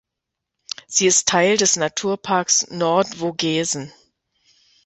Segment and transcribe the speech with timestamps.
[0.87, 3.93] Sie ist Teil des Naturparks Nordvogesen.